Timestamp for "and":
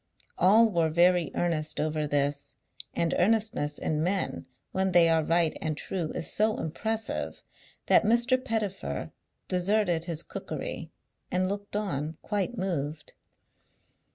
2.95-3.13, 5.61-5.77, 11.29-11.47